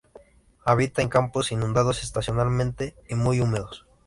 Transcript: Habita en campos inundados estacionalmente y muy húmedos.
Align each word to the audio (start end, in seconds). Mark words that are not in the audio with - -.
Habita 0.65 1.03
en 1.03 1.09
campos 1.09 1.51
inundados 1.51 2.01
estacionalmente 2.01 2.95
y 3.07 3.13
muy 3.13 3.39
húmedos. 3.39 3.85